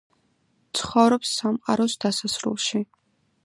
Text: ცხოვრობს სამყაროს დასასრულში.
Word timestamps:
ცხოვრობს 0.79 1.35
სამყაროს 1.41 1.99
დასასრულში. 2.07 2.87